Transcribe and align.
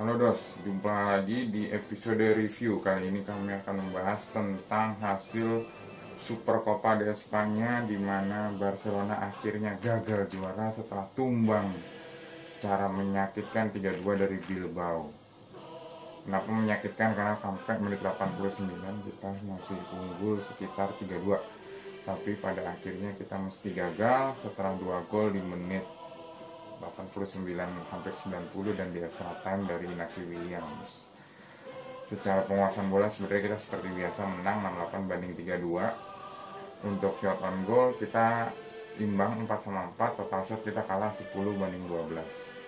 Bros, 0.00 0.56
jumpa 0.64 1.12
lagi 1.12 1.52
di 1.52 1.68
episode 1.68 2.24
review. 2.32 2.80
Kali 2.80 3.12
ini 3.12 3.20
kami 3.20 3.52
akan 3.52 3.84
membahas 3.84 4.32
tentang 4.32 4.96
hasil 4.96 5.68
Super 6.16 6.64
Copa 6.64 6.96
de 6.96 7.12
Espanya 7.12 7.84
di 7.84 8.00
mana 8.00 8.48
Barcelona 8.56 9.20
akhirnya 9.20 9.76
gagal 9.76 10.32
juara 10.32 10.72
setelah 10.72 11.04
tumbang 11.12 11.76
secara 12.48 12.88
menyakitkan 12.88 13.76
3-2 13.76 14.00
dari 14.24 14.40
Bilbao. 14.40 15.12
Kenapa 16.24 16.48
menyakitkan? 16.48 17.12
Karena 17.12 17.36
sampai 17.36 17.76
menit 17.84 18.00
89 18.00 19.04
kita 19.04 19.30
masih 19.52 19.76
unggul 20.00 20.40
sekitar 20.40 20.96
3-2 20.96 22.08
Tapi 22.08 22.40
pada 22.40 22.72
akhirnya 22.72 23.12
kita 23.20 23.36
mesti 23.36 23.68
gagal 23.76 24.32
setelah 24.40 24.72
2 24.80 25.12
gol 25.12 25.28
di 25.28 25.44
menit 25.44 25.84
89 26.80 27.46
hampir 27.92 28.12
90 28.16 28.78
dan 28.78 28.88
di 28.90 29.04
extra 29.04 29.36
time 29.44 29.68
dari 29.68 29.86
Inaki 29.92 30.24
Williams. 30.24 31.06
Secara 32.08 32.42
penguasaan 32.42 32.90
bola 32.90 33.06
sebenarnya 33.06 33.52
kita 33.52 33.56
seperti 33.60 33.88
biasa 33.94 34.20
menang 34.40 34.66
68 34.90 35.06
banding 35.06 35.32
32 35.38 36.90
untuk 36.90 37.12
shot 37.20 37.38
on 37.44 37.56
goal 37.68 37.94
kita 37.94 38.50
imbang 38.98 39.46
4 39.46 39.52
sama 39.60 39.92
4 39.94 40.18
total 40.18 40.42
shot 40.42 40.60
kita 40.64 40.82
kalah 40.82 41.12
10 41.14 41.30
banding 41.60 41.84
12 41.86 42.60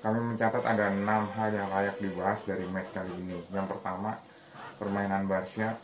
kami 0.00 0.16
mencatat 0.32 0.64
ada 0.64 0.88
6 0.88 1.04
hal 1.36 1.50
yang 1.52 1.68
layak 1.68 1.96
dibahas 2.00 2.40
dari 2.48 2.64
match 2.72 2.88
kali 2.96 3.12
ini. 3.20 3.36
Yang 3.52 3.76
pertama 3.76 4.16
permainan 4.80 5.28
Barca 5.28 5.76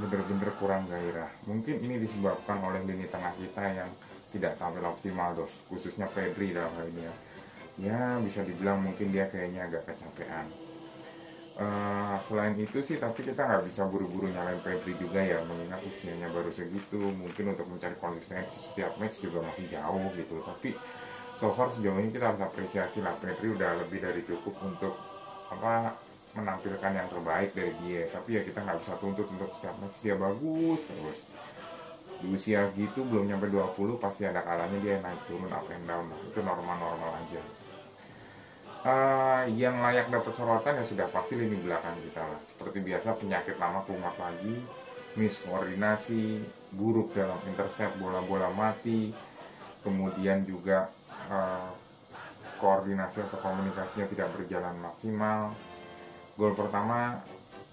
benar-benar 0.00 0.56
kurang 0.56 0.88
gairah. 0.88 1.28
Mungkin 1.44 1.84
ini 1.84 2.00
disebabkan 2.00 2.64
oleh 2.64 2.80
lini 2.88 3.04
tengah 3.04 3.36
kita 3.36 3.64
yang 3.76 3.92
tidak 4.34 4.58
tampil 4.58 4.82
optimal 4.82 5.38
dos 5.38 5.52
khususnya 5.70 6.10
Pedri 6.10 6.50
dalam 6.50 6.72
hal 6.76 6.86
ini 6.90 7.02
ya. 7.06 7.14
Ya 7.76 8.00
bisa 8.24 8.40
dibilang 8.40 8.80
mungkin 8.80 9.12
dia 9.12 9.28
kayaknya 9.28 9.68
agak 9.68 9.92
kecapean. 9.92 10.48
Uh, 11.56 12.20
selain 12.28 12.52
itu 12.60 12.84
sih 12.84 13.00
tapi 13.00 13.24
kita 13.24 13.40
nggak 13.40 13.64
bisa 13.64 13.88
buru-buru 13.88 14.28
nyalain 14.28 14.60
Pedri 14.60 14.92
juga 15.00 15.24
ya 15.24 15.40
mengingat 15.44 15.80
usianya 15.84 16.28
baru 16.32 16.50
segitu. 16.52 17.00
Mungkin 17.16 17.56
untuk 17.56 17.68
mencari 17.68 17.96
konsistensi 17.96 18.60
setiap 18.60 18.96
match 19.00 19.22
juga 19.22 19.44
masih 19.44 19.68
jauh 19.70 20.08
gitu. 20.16 20.42
Tapi 20.44 20.76
so 21.36 21.52
far 21.52 21.68
sejauh 21.68 21.96
ini 22.00 22.12
kita 22.12 22.32
harus 22.34 22.42
apresiasi 22.42 23.00
lah 23.04 23.16
Pedri 23.20 23.52
udah 23.52 23.76
lebih 23.84 24.04
dari 24.04 24.20
cukup 24.24 24.56
untuk 24.64 24.96
apa 25.52 25.96
menampilkan 26.36 26.92
yang 26.92 27.08
terbaik 27.08 27.56
dari 27.56 27.72
dia. 27.84 28.08
Tapi 28.12 28.36
ya 28.36 28.42
kita 28.44 28.60
nggak 28.60 28.76
bisa 28.76 28.92
tuntut 29.00 29.28
untuk 29.30 29.48
setiap 29.52 29.76
match 29.80 30.00
dia 30.04 30.16
bagus 30.16 30.80
terus 30.84 31.24
di 32.20 32.32
usia 32.32 32.72
gitu 32.72 33.04
belum 33.04 33.28
nyampe 33.28 33.52
20 33.52 34.00
pasti 34.00 34.24
ada 34.24 34.40
kalanya 34.40 34.78
dia 34.80 35.00
naik 35.04 35.20
turun 35.28 35.52
up 35.52 35.68
and 35.68 35.84
down. 35.84 36.08
Itu 36.32 36.40
normal-normal 36.40 37.10
aja. 37.12 37.42
Uh, 38.86 39.42
yang 39.58 39.82
layak 39.82 40.06
dapat 40.14 40.30
sorotan 40.30 40.78
ya 40.78 40.84
sudah 40.86 41.10
pasti 41.10 41.34
lini 41.36 41.58
belakang 41.60 41.98
kita 42.00 42.22
lah. 42.22 42.40
Seperti 42.40 42.80
biasa 42.80 43.18
penyakit 43.18 43.58
lama 43.58 43.82
kumat 43.84 44.14
lagi 44.16 44.62
miskoordinasi 45.16 46.44
buruk 46.76 47.16
dalam 47.16 47.40
intercept 47.48 47.96
bola-bola 47.96 48.52
mati 48.52 49.10
kemudian 49.80 50.44
juga 50.44 50.92
uh, 51.32 51.72
koordinasi 52.60 53.24
atau 53.24 53.38
komunikasinya 53.40 54.06
tidak 54.08 54.28
berjalan 54.34 54.76
maksimal. 54.80 55.52
Gol 56.36 56.52
pertama 56.52 57.20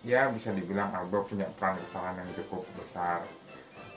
ya 0.03 0.27
bisa 0.31 0.51
dibilang 0.51 0.91
Alba 0.91 1.23
punya 1.23 1.47
peran 1.55 1.79
kesalahan 1.79 2.23
yang 2.23 2.31
cukup 2.43 2.63
besar 2.75 3.23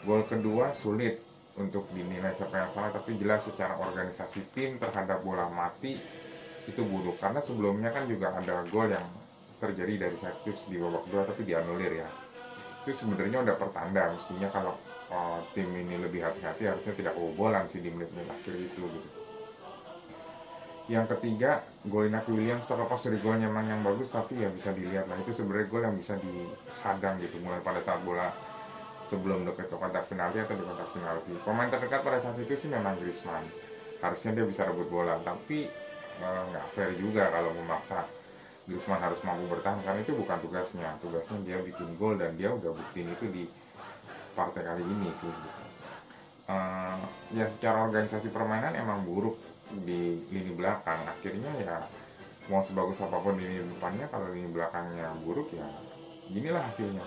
Gol 0.05 0.29
kedua 0.29 0.77
sulit 0.77 1.23
untuk 1.57 1.89
dinilai 1.97 2.37
siapa 2.37 2.67
yang 2.67 2.71
salah, 2.73 2.93
tapi 2.93 3.17
jelas 3.17 3.49
secara 3.49 3.81
organisasi 3.81 4.53
tim 4.53 4.77
terhadap 4.77 5.25
bola 5.25 5.49
mati 5.49 5.97
itu 6.67 6.83
buruk 6.83 7.17
karena 7.23 7.39
sebelumnya 7.41 7.95
kan 7.95 8.11
juga 8.11 8.35
ada 8.35 8.67
gol 8.69 8.91
yang 8.91 9.07
terjadi 9.57 10.09
dari 10.09 10.17
Sergius 10.19 10.67
di 10.69 10.77
babak 10.77 11.07
kedua 11.09 11.23
tapi 11.25 11.47
dianulir 11.47 12.03
ya. 12.03 12.09
Itu 12.85 12.93
sebenarnya 12.93 13.41
udah 13.41 13.57
pertanda 13.57 14.13
mestinya 14.13 14.51
kalau 14.53 14.75
oh, 15.15 15.41
tim 15.57 15.71
ini 15.73 15.97
lebih 15.97 16.27
hati-hati 16.27 16.69
harusnya 16.69 16.93
tidak 16.93 17.17
kebobolan 17.17 17.65
sih 17.71 17.81
di 17.81 17.89
menit-menit 17.89 18.29
akhir 18.29 18.55
itu 18.59 18.83
gitu. 18.83 19.09
Yang 20.87 21.19
ketiga, 21.19 21.67
gol 21.91 22.07
Inaki 22.07 22.31
Williams 22.31 22.71
terlepas 22.71 23.03
dari 23.03 23.19
golnya 23.19 23.51
memang 23.51 23.67
yang 23.67 23.83
bagus 23.83 24.15
tapi 24.15 24.39
ya 24.39 24.55
bisa 24.55 24.71
dilihat 24.71 25.11
lah 25.11 25.19
itu 25.19 25.35
sebenarnya 25.35 25.67
gol 25.67 25.83
yang 25.83 25.97
bisa 25.99 26.15
dihadang 26.15 27.19
gitu 27.19 27.43
mulai 27.43 27.59
pada 27.59 27.83
saat 27.83 27.99
bola 28.07 28.31
sebelum 29.07 29.47
dekat 29.47 29.71
ke 29.71 29.77
kotak 29.79 30.05
penalti 30.11 30.43
atau 30.43 30.55
di 30.59 30.65
kotak 30.67 30.89
penalti. 30.91 31.33
Pemain 31.43 31.71
terdekat 31.71 32.01
pada 32.03 32.19
saat 32.19 32.37
itu 32.43 32.55
sih 32.59 32.69
memang 32.71 32.99
Griezmann. 32.99 33.47
Harusnya 34.03 34.37
dia 34.37 34.45
bisa 34.45 34.63
rebut 34.67 34.91
bola, 34.91 35.17
tapi 35.23 35.71
eh, 36.21 36.43
nggak 36.53 36.67
uh, 36.67 36.71
fair 36.75 36.93
juga 36.99 37.31
kalau 37.31 37.55
memaksa 37.55 38.05
Griezmann 38.67 39.01
harus 39.01 39.23
mampu 39.23 39.47
bertahan 39.47 39.79
karena 39.87 40.01
itu 40.03 40.13
bukan 40.19 40.39
tugasnya. 40.43 40.91
Tugasnya 40.99 41.39
dia 41.47 41.59
bikin 41.63 41.95
gol 41.95 42.19
dan 42.19 42.35
dia 42.35 42.51
udah 42.51 42.75
buktiin 42.75 43.15
itu 43.15 43.27
di 43.31 43.45
partai 44.35 44.67
kali 44.67 44.85
ini 44.85 45.11
sih. 45.23 45.35
Uh, 46.47 46.99
ya 47.35 47.51
secara 47.51 47.83
organisasi 47.91 48.31
permainan 48.31 48.75
emang 48.79 49.07
buruk 49.07 49.39
di 49.87 50.23
lini 50.31 50.53
belakang. 50.55 50.99
Akhirnya 51.07 51.51
ya 51.63 51.83
mau 52.47 52.63
sebagus 52.63 53.03
apa 53.03 53.19
pun 53.19 53.35
lini 53.35 53.59
depannya 53.59 54.07
kalau 54.07 54.31
lini 54.31 54.47
belakangnya 54.55 55.11
buruk 55.27 55.51
ya 55.51 55.67
inilah 56.31 56.63
hasilnya 56.63 57.03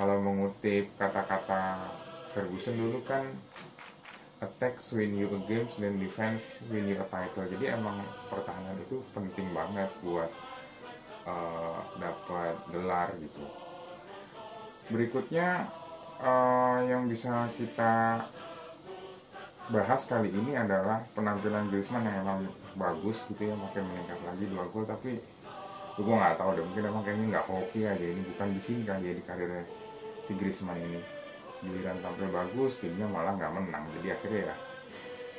kalau 0.00 0.16
mengutip 0.16 0.88
kata-kata 0.96 1.76
Ferguson 2.32 2.72
dulu 2.72 3.04
kan 3.04 3.20
attack 4.40 4.80
win 4.96 5.12
you 5.12 5.28
a 5.28 5.36
games 5.44 5.76
dan 5.76 6.00
defense 6.00 6.56
win 6.72 6.88
you 6.88 6.96
a 6.96 7.04
title. 7.12 7.44
Jadi 7.44 7.68
emang 7.68 8.00
pertahanan 8.32 8.80
itu 8.80 9.04
penting 9.12 9.52
banget 9.52 9.92
buat 10.00 10.32
uh, 11.28 11.84
dapat 12.00 12.56
gelar 12.72 13.12
gitu. 13.20 13.44
Berikutnya 14.88 15.68
uh, 16.24 16.80
yang 16.88 17.04
bisa 17.04 17.52
kita 17.60 18.24
bahas 19.68 20.08
kali 20.08 20.32
ini 20.32 20.56
adalah 20.56 21.04
penampilan 21.12 21.68
Griezmann 21.68 22.08
yang 22.08 22.24
emang 22.24 22.48
bagus 22.72 23.20
gitu 23.28 23.52
ya 23.52 23.54
makin 23.54 23.84
meningkat 23.84 24.16
lagi 24.24 24.48
dua 24.48 24.64
gol 24.72 24.88
tapi 24.88 25.20
gue 26.00 26.14
nggak 26.16 26.40
tahu 26.40 26.56
deh 26.56 26.64
mungkin 26.64 26.88
emang 26.88 27.02
kayaknya 27.04 27.26
nggak 27.36 27.46
hoki 27.46 27.84
aja 27.84 28.00
ini 28.00 28.24
bukan 28.34 28.48
di 28.56 28.60
sini 28.62 28.82
kan 28.88 29.04
dia 29.04 29.12
di 29.12 29.20
karirnya 29.20 29.62
si 30.30 30.38
Griezmann 30.38 30.78
ini. 30.78 31.02
Giliran 31.66 31.98
tampil 31.98 32.30
bagus 32.30 32.78
timnya 32.78 33.10
malah 33.10 33.34
nggak 33.34 33.50
menang. 33.50 33.82
Jadi 33.98 34.08
akhirnya 34.14 34.40
ya 34.46 34.56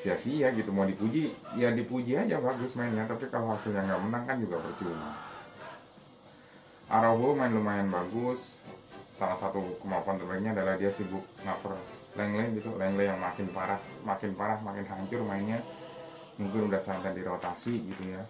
sia-sia 0.03 0.47
gitu. 0.52 0.75
Mau 0.75 0.84
dipuji 0.84 1.31
ya 1.56 1.72
dipuji 1.72 2.19
aja 2.19 2.44
bagus 2.44 2.75
mainnya. 2.75 3.07
Tapi 3.07 3.31
kalau 3.31 3.56
hasilnya 3.56 3.88
nggak 3.88 4.02
menang 4.03 4.24
kan 4.28 4.35
juga 4.35 4.59
percuma. 4.59 5.16
Araujo 6.91 7.40
main 7.40 7.56
lumayan 7.56 7.88
bagus. 7.88 8.59
Salah 9.16 9.40
satu 9.40 9.79
kemampuan 9.79 10.19
terbaiknya 10.19 10.52
adalah 10.52 10.75
dia 10.75 10.91
sibuk 10.91 11.23
cover 11.40 11.79
Lengle 12.19 12.52
gitu. 12.59 12.75
Lengle 12.75 13.08
yang 13.08 13.18
makin 13.23 13.47
parah 13.56 13.79
makin 14.03 14.35
parah 14.35 14.59
makin 14.59 14.84
hancur 14.84 15.23
mainnya. 15.23 15.63
Mungkin 16.35 16.68
udah 16.68 16.81
saatnya 16.84 17.16
dirotasi 17.16 17.88
gitu 17.88 18.03
ya 18.12 18.22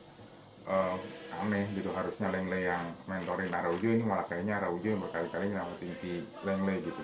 uh, 0.67 0.97
aneh 1.41 1.65
gitu. 1.73 1.89
Harusnya 1.93 2.29
Lengle 2.29 2.59
yang 2.61 2.83
mentorin 3.09 3.53
Araujo 3.53 3.87
ini 3.87 4.03
malah 4.05 4.25
kayaknya 4.27 4.61
Araujo 4.61 4.85
yang 4.85 5.01
berkali-kali 5.01 5.53
nyelamatin 5.53 5.93
si 5.97 6.21
Lengle 6.45 6.75
gitu. 6.83 7.03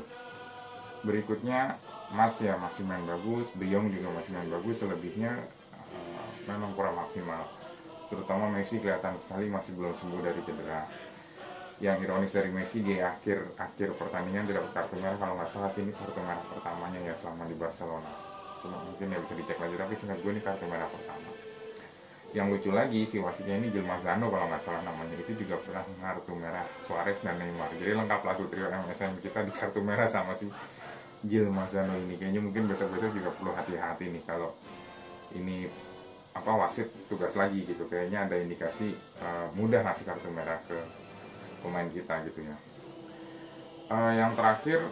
Berikutnya 1.06 1.78
Mats 2.14 2.40
ya 2.40 2.56
masih 2.60 2.88
main 2.88 3.04
bagus. 3.04 3.56
De 3.58 3.68
juga 3.68 4.10
masih 4.14 4.32
main 4.36 4.50
bagus. 4.52 4.84
Selebihnya 4.84 5.32
uh, 5.74 6.30
memang 6.48 6.74
kurang 6.78 7.00
maksimal. 7.00 7.48
Terutama 8.08 8.48
Messi 8.48 8.80
kelihatan 8.80 9.20
sekali 9.20 9.52
masih 9.52 9.76
belum 9.76 9.92
sembuh 9.92 10.22
dari 10.24 10.40
cedera. 10.44 10.88
Yang 11.78 12.10
ironis 12.10 12.34
dari 12.34 12.50
Messi 12.50 12.82
di 12.82 12.98
akhir 12.98 13.60
akhir 13.60 13.94
pertandingan 14.00 14.48
tidak 14.48 14.72
kartu 14.72 14.96
merah. 14.98 15.20
Kalau 15.20 15.36
nggak 15.36 15.52
salah 15.52 15.70
sih 15.70 15.84
ini 15.84 15.92
kartu 15.92 16.20
merah 16.24 16.42
pertamanya 16.48 17.00
ya 17.04 17.14
selama 17.14 17.44
di 17.46 17.56
Barcelona. 17.60 18.12
Cuma 18.64 18.80
mungkin 18.82 19.14
ya 19.14 19.20
bisa 19.20 19.36
dicek 19.36 19.60
lagi 19.60 19.76
tapi 19.76 19.94
singkat 19.94 20.18
gue 20.24 20.32
ini 20.34 20.42
kartu 20.42 20.66
merah 20.66 20.90
pertama 20.90 21.47
yang 22.36 22.52
lucu 22.52 22.76
lagi 22.76 23.08
si 23.08 23.24
wasitnya 23.24 23.56
ini 23.56 23.72
Gil 23.72 23.88
Mazano 23.88 24.28
kalau 24.28 24.52
nggak 24.52 24.60
salah 24.60 24.84
namanya. 24.84 25.16
Itu 25.24 25.32
juga 25.40 25.56
pernah 25.64 25.84
kartu 26.04 26.34
merah 26.36 26.66
Suarez 26.84 27.16
dan 27.24 27.40
Neymar. 27.40 27.72
Jadi 27.80 27.96
lengkap 27.96 28.22
lah 28.28 28.34
tuh 28.36 28.48
trio 28.52 28.68
MSN 28.68 29.24
kita 29.24 29.48
di 29.48 29.54
kartu 29.56 29.80
merah 29.80 30.10
sama 30.12 30.36
si 30.36 30.52
Gil 31.24 31.48
Mazano 31.48 31.96
ini. 31.96 32.20
Kayaknya 32.20 32.42
mungkin 32.44 32.68
besok-besok 32.68 33.16
juga 33.16 33.32
perlu 33.32 33.56
hati-hati 33.56 34.12
nih 34.12 34.24
kalau 34.28 34.52
ini 35.40 35.72
apa 36.36 36.52
wasit 36.68 36.92
tugas 37.08 37.32
lagi 37.40 37.64
gitu. 37.64 37.88
Kayaknya 37.88 38.28
ada 38.28 38.36
indikasi 38.36 38.92
uh, 39.24 39.48
mudah 39.56 39.88
ngasih 39.88 40.04
kartu 40.04 40.28
merah 40.28 40.60
ke 40.68 40.76
pemain 41.64 41.88
kita 41.88 42.28
gitu 42.28 42.44
ya. 42.44 42.56
Uh, 43.88 44.12
yang 44.20 44.36
terakhir 44.36 44.84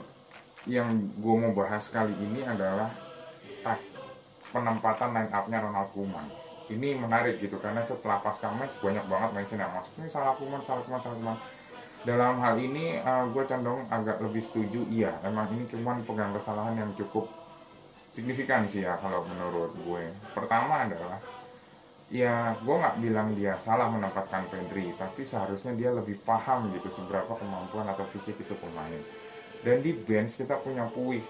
yang 0.65 0.87
gue 1.19 1.35
mau 1.35 1.51
bahas 1.51 1.91
kali 1.91 2.15
ini 2.15 2.47
adalah 2.47 2.89
tak 3.59 3.83
penempatan 4.55 5.11
line 5.11 5.31
up-nya 5.35 5.59
Ronald 5.61 5.91
Koeman 5.91 6.44
ini 6.73 6.97
menarik 6.97 7.37
gitu 7.37 7.61
karena 7.61 7.85
setelah 7.85 8.17
pas 8.21 8.33
match 8.57 8.73
banyak 8.81 9.05
banget 9.05 9.29
mention 9.37 9.61
yang 9.61 9.73
masuk 9.73 9.93
ini 10.01 10.09
salah 10.09 10.33
kuman 10.33 10.61
salah 10.61 10.81
kuman 10.81 10.99
salah 11.01 11.17
kuman. 11.17 11.37
Dalam 12.05 12.37
hal 12.37 12.61
ini 12.61 13.01
uh, 13.01 13.25
gue 13.33 13.43
condong 13.49 13.81
agak 13.89 14.21
lebih 14.21 14.41
setuju 14.41 14.85
iya. 14.93 15.17
Emang 15.25 15.49
ini 15.53 15.65
cuman 15.65 16.05
pegang 16.05 16.29
kesalahan 16.37 16.77
yang 16.77 16.91
cukup 16.93 17.25
signifikan 18.13 18.69
sih 18.69 18.85
ya 18.85 18.97
kalau 19.01 19.25
menurut 19.25 19.73
gue. 19.73 20.03
Pertama 20.33 20.85
adalah 20.85 21.17
ya 22.13 22.53
gue 22.61 22.75
nggak 22.77 23.01
bilang 23.01 23.33
dia 23.33 23.57
salah 23.57 23.89
menempatkan 23.89 24.45
Pedri 24.53 24.93
tapi 24.93 25.25
seharusnya 25.25 25.73
dia 25.73 25.89
lebih 25.89 26.21
paham 26.21 26.69
gitu 26.77 26.93
seberapa 26.93 27.33
kemampuan 27.33 27.89
atau 27.89 28.05
fisik 28.05 28.37
itu 28.37 28.53
pemain. 28.57 29.01
Dan 29.65 29.81
di 29.81 29.97
bench 29.97 30.37
kita 30.37 30.61
punya 30.61 30.85
Puig 30.93 31.25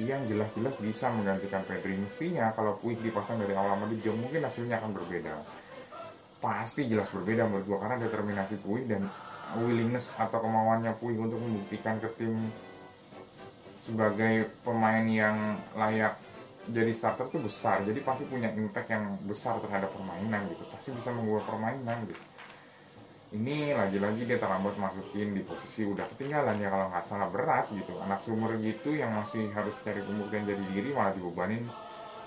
yang 0.00 0.26
jelas-jelas 0.26 0.74
bisa 0.82 1.06
menggantikan 1.14 1.62
Pedri. 1.62 1.94
Mestinya 1.94 2.50
kalau 2.50 2.74
Puig 2.82 2.98
dipasang 2.98 3.38
dari 3.38 3.54
awal 3.54 3.78
sama 3.78 3.86
jam 4.02 4.18
mungkin 4.18 4.42
hasilnya 4.42 4.82
akan 4.82 4.90
berbeda. 4.90 5.34
Pasti 6.42 6.90
jelas 6.90 7.08
berbeda 7.14 7.46
menurut 7.46 7.64
gue 7.64 7.78
karena 7.78 7.96
determinasi 8.02 8.58
Puig 8.58 8.90
dan 8.90 9.06
willingness 9.54 10.18
atau 10.18 10.42
kemauannya 10.42 10.98
Puig 10.98 11.14
untuk 11.14 11.38
membuktikan 11.38 12.02
ke 12.02 12.10
tim 12.18 12.34
sebagai 13.78 14.50
pemain 14.64 15.04
yang 15.04 15.60
layak 15.78 16.18
jadi 16.66 16.90
starter 16.90 17.30
tuh 17.30 17.44
besar. 17.44 17.86
Jadi 17.86 18.00
pasti 18.02 18.26
punya 18.26 18.50
impact 18.50 18.88
yang 18.90 19.14
besar 19.28 19.62
terhadap 19.62 19.94
permainan 19.94 20.50
gitu. 20.50 20.64
Pasti 20.74 20.90
bisa 20.90 21.14
mengubah 21.14 21.46
permainan 21.46 22.02
gitu 22.10 22.33
ini 23.34 23.74
lagi-lagi 23.74 24.22
dia 24.30 24.38
terlambat 24.38 24.78
masukin 24.78 25.34
di 25.34 25.42
posisi 25.42 25.82
udah 25.82 26.06
ketinggalan 26.14 26.54
ya 26.62 26.70
kalau 26.70 26.86
nggak 26.94 27.04
salah 27.04 27.28
berat 27.34 27.66
gitu. 27.74 27.98
Anak 27.98 28.22
sumur 28.22 28.54
gitu 28.62 28.94
yang 28.94 29.10
masih 29.10 29.50
harus 29.50 29.74
cari 29.82 30.00
pembuktian 30.06 30.46
jadi 30.46 30.62
diri 30.70 30.94
malah 30.94 31.10
dibebanin 31.10 31.66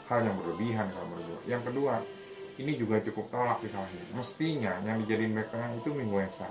hal 0.07 0.19
yang 0.23 0.35
berlebihan 0.39 0.87
kalau 0.91 1.07
menurut 1.11 1.43
yang 1.47 1.63
kedua 1.63 1.99
ini 2.57 2.79
juga 2.79 3.03
cukup 3.03 3.27
tolak 3.27 3.59
sih 3.59 3.67
salahnya 3.67 4.07
mestinya 4.15 4.73
yang 4.87 5.03
dijadiin 5.03 5.35
back 5.35 5.51
tengah 5.51 5.67
itu 5.75 5.91
Minguesa 5.91 6.47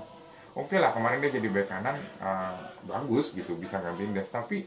oke 0.52 0.76
lah 0.76 0.92
kemarin 0.92 1.24
dia 1.24 1.32
jadi 1.40 1.48
back 1.48 1.68
kanan 1.72 1.96
uh, 2.20 2.56
bagus 2.84 3.32
gitu 3.32 3.56
bisa 3.56 3.80
gantiin 3.80 4.12
Des. 4.12 4.28
Tapi 4.28 4.64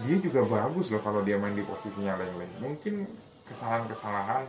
dia 0.00 0.16
juga 0.16 0.48
bagus 0.48 0.88
loh 0.88 1.04
kalau 1.04 1.20
dia 1.20 1.36
main 1.36 1.52
di 1.52 1.60
posisinya 1.60 2.16
leng-leng 2.16 2.52
mungkin 2.56 3.04
kesalahan-kesalahan 3.44 4.48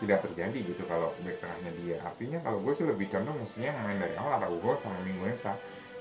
tidak 0.00 0.24
terjadi 0.24 0.58
gitu 0.72 0.82
kalau 0.88 1.12
back 1.20 1.38
tengahnya 1.44 1.70
dia. 1.84 1.96
Artinya 2.00 2.40
kalau 2.40 2.58
gue 2.64 2.72
sih 2.72 2.88
lebih 2.88 3.06
condong 3.12 3.36
mestinya 3.36 3.76
main 3.84 4.00
dari 4.00 4.16
awal 4.16 4.40
Araujo 4.40 4.80
sama 4.80 4.96
Minguesa 5.04 5.52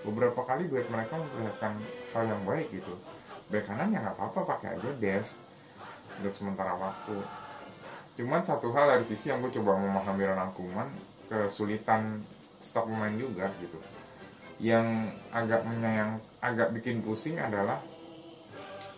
beberapa 0.08 0.40
kali 0.48 0.72
duet 0.72 0.88
mereka 0.88 1.20
memperlihatkan 1.20 1.74
hal 2.16 2.24
yang 2.24 2.42
baik 2.48 2.72
gitu. 2.72 2.96
Back 3.52 3.68
kanan 3.68 3.92
ya 3.92 4.00
nggak 4.00 4.16
apa-apa 4.16 4.40
pakai 4.56 4.80
aja 4.80 4.90
Des 4.96 5.28
untuk 6.24 6.34
sementara 6.34 6.80
waktu. 6.80 7.20
Cuman 8.16 8.40
satu 8.44 8.72
hal 8.72 8.96
dari 8.96 9.04
sisi 9.04 9.32
yang 9.32 9.44
gue 9.44 9.52
coba 9.60 9.76
memahami 9.76 10.24
Ronald 10.28 10.56
Koeman 10.56 10.88
kesulitan 11.28 12.24
stok 12.64 12.88
pemain 12.88 13.16
juga 13.20 13.52
gitu. 13.60 13.80
Yang 14.60 15.16
agak 15.32 15.64
menyayang 15.68 16.20
agak 16.40 16.72
bikin 16.76 17.04
pusing 17.04 17.40
adalah 17.40 17.84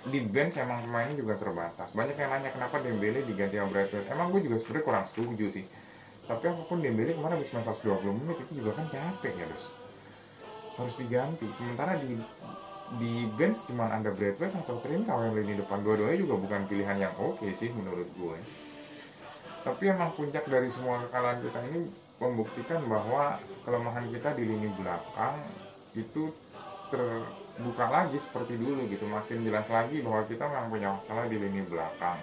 di 0.09 0.19
bench 0.25 0.57
emang 0.57 0.81
pemainnya 0.88 1.18
juga 1.18 1.38
terbatas. 1.38 1.94
Banyak 1.94 2.18
yang 2.18 2.30
nanya 2.33 2.50
kenapa 2.50 2.81
Dembele 2.81 3.21
diganti 3.21 3.62
sama 3.62 3.69
Bradford 3.69 4.06
emang 4.09 4.33
gue 4.33 4.42
juga 4.45 4.57
sebenarnya 4.57 4.86
kurang 4.86 5.06
setuju 5.06 5.45
sih. 5.53 5.65
Tapi 6.25 6.44
apa 6.50 6.62
pun 6.65 6.81
Dembele 6.81 7.13
kemarin 7.13 7.38
habis 7.38 7.53
main 7.53 7.65
120 7.65 8.19
menit 8.21 8.38
itu 8.50 8.51
juga 8.63 8.81
kan 8.81 8.86
capek 8.89 9.33
ya 9.38 9.45
dos. 9.45 9.65
Harus 10.81 10.95
diganti. 10.98 11.48
Sementara 11.53 12.00
di 12.01 12.18
di 12.98 13.30
bench 13.38 13.69
cuma 13.69 13.88
ada 13.88 14.09
Bradford 14.09 14.51
atau 14.57 14.81
Trincao 14.81 15.21
yang 15.21 15.38
lini 15.38 15.53
depan. 15.62 15.86
Dua-duanya 15.86 16.18
juga 16.18 16.36
bukan 16.42 16.62
pilihan 16.65 16.97
yang 16.97 17.13
oke 17.21 17.45
okay 17.45 17.54
sih 17.54 17.69
menurut 17.69 18.09
gue 18.18 18.62
tapi 19.62 19.94
emang 19.94 20.13
puncak 20.18 20.45
dari 20.50 20.69
semua 20.74 21.06
kekalahan 21.06 21.39
kita 21.45 21.59
ini 21.69 21.80
membuktikan 22.18 22.81
bahwa 22.86 23.38
kelemahan 23.65 24.09
kita 24.09 24.33
di 24.33 24.44
lini 24.45 24.69
belakang 24.77 25.38
itu 25.94 26.33
terbuka 27.56 27.86
lagi 27.92 28.18
seperti 28.18 28.57
dulu 28.57 28.88
gitu. 28.88 29.06
Makin 29.07 29.44
jelas 29.45 29.68
lagi 29.68 30.00
bahwa 30.01 30.24
kita 30.25 30.44
memang 30.48 30.68
punya 30.71 30.89
masalah 30.95 31.25
di 31.27 31.38
lini 31.38 31.62
belakang. 31.68 32.19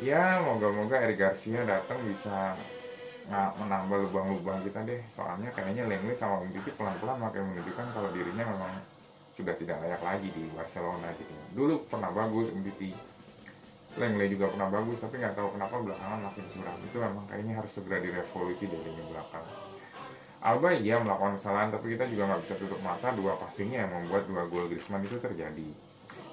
Ya 0.00 0.44
moga-moga 0.44 1.00
Eric 1.00 1.18
Garcia 1.20 1.64
datang 1.64 2.00
bisa 2.04 2.54
menambah 3.32 4.06
lubang-lubang 4.08 4.62
kita 4.62 4.86
deh. 4.86 5.02
Soalnya 5.10 5.50
kayaknya 5.50 5.88
Lenglet 5.88 6.16
sama 6.16 6.40
Umtiti 6.40 6.70
pelan-pelan 6.74 7.18
makin 7.18 7.42
menunjukkan 7.50 7.86
kalau 7.90 8.10
dirinya 8.14 8.44
memang 8.46 8.72
sudah 9.36 9.52
tidak 9.58 9.82
layak 9.84 10.00
lagi 10.00 10.28
di 10.32 10.48
Barcelona 10.54 11.12
gitu. 11.18 11.32
Dulu 11.52 11.74
pernah 11.90 12.08
bagus 12.14 12.48
Umtiti. 12.54 12.94
Lenglet 13.96 14.28
juga 14.28 14.52
pernah 14.52 14.68
bagus 14.68 15.00
tapi 15.00 15.18
nggak 15.18 15.34
tahu 15.34 15.48
kenapa 15.56 15.74
belakangan 15.80 16.20
makin 16.22 16.44
suram. 16.48 16.76
Itu 16.84 16.96
memang 17.00 17.24
kayaknya 17.26 17.58
harus 17.58 17.72
segera 17.72 17.98
direvolusi 17.98 18.68
dari 18.68 18.84
lini 18.86 19.04
belakang 19.10 19.75
Alba 20.46 20.70
iya 20.78 21.02
melakukan 21.02 21.34
kesalahan 21.34 21.74
tapi 21.74 21.98
kita 21.98 22.06
juga 22.06 22.30
nggak 22.30 22.46
bisa 22.46 22.54
tutup 22.54 22.78
mata. 22.78 23.10
Dua 23.10 23.34
passingnya 23.34 23.82
yang 23.82 23.90
membuat 23.90 24.30
dua 24.30 24.46
gol 24.46 24.70
Griezmann 24.70 25.02
itu 25.02 25.18
terjadi. 25.18 25.68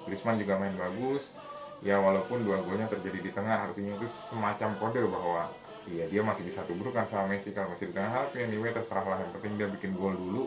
Griezmann 0.06 0.38
juga 0.38 0.54
main 0.54 0.70
bagus. 0.78 1.34
Ya 1.82 1.98
walaupun 1.98 2.46
dua 2.46 2.62
golnya 2.62 2.86
terjadi 2.86 3.18
di 3.18 3.30
tengah 3.34 3.66
artinya 3.66 3.98
itu 3.98 4.06
semacam 4.06 4.70
kode 4.78 5.02
bahwa 5.10 5.50
iya 5.90 6.06
dia 6.06 6.22
masih 6.22 6.46
bisa 6.46 6.62
tubrukan 6.62 7.02
sama 7.10 7.34
Messi. 7.34 7.50
Kalau 7.50 7.74
masih 7.74 7.90
di 7.90 7.94
tengah 7.98 8.30
tapi 8.30 8.46
anyway 8.46 8.70
terserah 8.70 9.02
lah. 9.02 9.18
Yang 9.18 9.34
penting 9.34 9.52
dia 9.58 9.66
bikin 9.66 9.90
gol 9.98 10.14
dulu. 10.14 10.46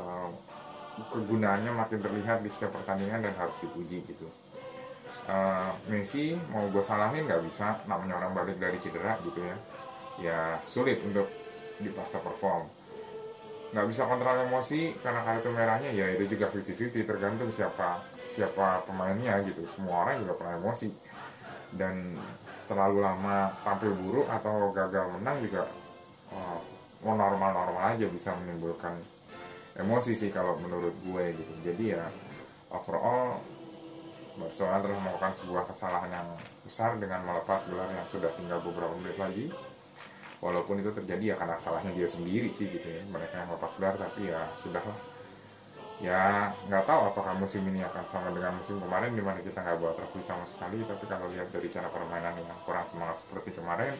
Uh, 0.00 0.32
kegunaannya 1.12 1.76
makin 1.76 2.00
terlihat 2.00 2.40
di 2.40 2.48
setiap 2.48 2.72
pertandingan 2.72 3.20
dan 3.20 3.36
harus 3.36 3.60
dipuji 3.60 4.00
gitu. 4.08 4.32
Uh, 5.28 5.76
Messi 5.92 6.40
mau 6.48 6.64
gue 6.72 6.80
salahin 6.80 7.28
nggak 7.28 7.44
bisa. 7.44 7.84
Namanya 7.84 8.16
orang 8.16 8.32
balik 8.32 8.56
dari 8.56 8.80
cedera 8.80 9.20
gitu 9.28 9.44
ya. 9.44 9.56
Ya 10.16 10.38
sulit 10.64 11.04
untuk 11.04 11.41
dipaksa 11.82 12.22
perform. 12.22 12.66
Nggak 13.72 13.86
bisa 13.88 14.04
kontrol 14.04 14.36
emosi 14.46 14.96
karena 15.00 15.20
kartu 15.24 15.48
merahnya 15.48 15.90
ya 15.90 16.12
itu 16.12 16.28
juga 16.36 16.52
50-50 16.52 17.08
tergantung 17.08 17.50
siapa 17.50 18.04
siapa 18.28 18.84
pemainnya 18.86 19.40
gitu. 19.48 19.64
Semua 19.66 20.06
orang 20.06 20.22
juga 20.22 20.34
pernah 20.38 20.54
emosi. 20.60 20.88
Dan 21.72 22.16
terlalu 22.68 23.00
lama 23.00 23.52
tampil 23.64 23.96
buruk 23.96 24.28
atau 24.28 24.70
gagal 24.76 25.08
menang 25.18 25.40
juga 25.40 25.68
oh, 26.36 26.60
normal-normal 27.02 27.96
aja 27.96 28.06
bisa 28.08 28.36
menimbulkan 28.44 28.94
emosi 29.76 30.12
sih 30.12 30.30
kalau 30.30 30.60
menurut 30.60 30.92
gue 31.00 31.24
gitu. 31.32 31.52
Jadi 31.64 31.96
ya 31.96 32.04
overall 32.72 33.40
Barcelona 34.36 34.80
telah 34.80 35.00
melakukan 35.00 35.32
sebuah 35.36 35.64
kesalahan 35.68 36.08
yang 36.12 36.28
besar 36.64 36.96
dengan 36.96 37.20
melepas 37.24 37.68
gelar 37.68 37.88
yang 37.92 38.08
sudah 38.08 38.32
tinggal 38.36 38.64
beberapa 38.64 38.96
menit 39.00 39.18
lagi 39.20 39.46
walaupun 40.42 40.82
itu 40.82 40.90
terjadi 40.90 41.32
ya 41.32 41.34
karena 41.38 41.54
salahnya 41.62 41.94
dia 41.94 42.10
sendiri 42.10 42.50
sih 42.50 42.66
gitu 42.66 42.82
ya. 42.84 43.00
Mereka 43.06 43.34
yang 43.38 43.50
lepas 43.54 43.72
gelar 43.78 43.94
tapi 43.94 44.28
ya 44.28 44.42
sudahlah 44.58 44.98
ya 46.02 46.50
nggak 46.66 46.82
tahu 46.82 47.14
apakah 47.14 47.38
musim 47.38 47.62
ini 47.70 47.86
akan 47.86 48.02
sama 48.10 48.34
dengan 48.34 48.58
musim 48.58 48.82
kemarin 48.82 49.14
di 49.14 49.22
mana 49.22 49.38
kita 49.38 49.62
nggak 49.62 49.78
bawa 49.78 49.94
trofi 49.94 50.20
sama 50.26 50.42
sekali. 50.50 50.82
Tapi 50.82 51.04
kalau 51.06 51.30
lihat 51.30 51.48
dari 51.54 51.70
cara 51.70 51.86
permainan 51.86 52.34
yang 52.34 52.58
kurang 52.66 52.84
semangat 52.90 53.22
seperti 53.22 53.54
kemarin 53.54 53.94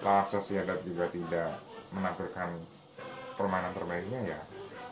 La 0.00 0.24
Sociedad 0.24 0.80
juga 0.80 1.12
tidak 1.12 1.60
menampilkan 1.92 2.48
permainan 3.36 3.76
terbaiknya 3.76 4.20
ya 4.32 4.40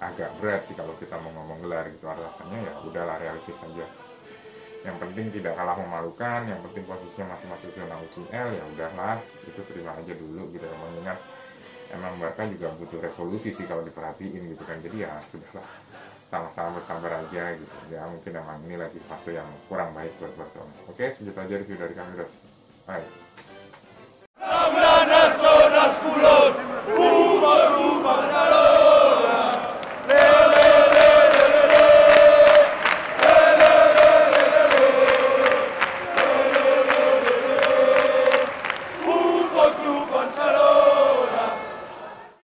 agak 0.05 0.31
berat 0.39 0.63
sih 0.69 0.77
kalau 0.77 0.93
kita 1.01 1.17
mau 1.17 1.33
ngomong 1.33 1.65
gelar 1.65 1.89
gitu. 1.89 2.05
Rasanya 2.05 2.59
ya 2.61 2.73
udahlah 2.85 3.17
realistis 3.17 3.57
saja 3.57 3.89
yang 4.87 4.97
penting 5.03 5.35
tidak 5.35 5.59
kalah 5.59 5.75
memalukan 5.75 6.47
yang 6.47 6.61
penting 6.63 6.87
posisinya 6.87 7.35
masih 7.35 7.47
masuk 7.51 7.71
zona 7.75 7.99
UCL 7.99 8.49
ya 8.55 8.63
udahlah 8.77 9.17
itu 9.43 9.61
terima 9.67 9.91
aja 9.99 10.13
dulu 10.15 10.55
gitu 10.55 10.67
mengingat 10.71 11.19
emang 11.93 12.21
Barca 12.21 12.45
juga 12.45 12.69
butuh 12.77 13.01
revolusi 13.01 13.51
sih 13.53 13.65
kalau 13.65 13.83
diperhatiin 13.85 14.53
gitu 14.53 14.65
kan. 14.65 14.81
Jadi 14.85 15.09
ya 15.09 15.13
sudahlah 15.25 15.67
sama-sama 16.29 16.77
bersabar 16.81 17.25
aja 17.25 17.57
gitu. 17.57 17.77
Ya 17.89 18.05
mungkin 18.05 18.33
emang 18.37 18.61
ini 18.69 18.77
lagi 18.77 19.01
fase 19.09 19.37
yang 19.37 19.49
kurang 19.67 19.97
baik 19.97 20.13
buat 20.21 20.33
Barcelona. 20.37 20.75
Oke 20.89 21.09
segitu 21.13 21.39
aja 21.41 21.55
review 21.57 21.81
dari 21.81 21.95
kami 21.97 22.13
guys. 22.17 22.37
Bye 22.85 23.05